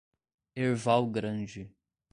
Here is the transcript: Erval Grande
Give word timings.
Erval 0.57 1.11
Grande 1.13 1.69